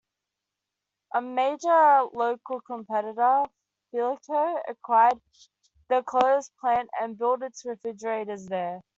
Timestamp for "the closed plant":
5.89-6.89